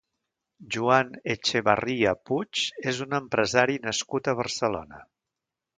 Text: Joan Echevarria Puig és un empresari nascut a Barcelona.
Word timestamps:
Joan 0.75 1.11
Echevarria 1.33 2.15
Puig 2.31 2.65
és 2.93 3.05
un 3.09 3.17
empresari 3.21 3.79
nascut 3.87 4.33
a 4.35 4.39
Barcelona. 4.43 5.07